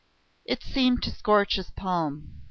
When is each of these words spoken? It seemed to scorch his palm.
It 0.45 0.63
seemed 0.63 1.03
to 1.03 1.11
scorch 1.11 1.57
his 1.57 1.69
palm. 1.69 2.39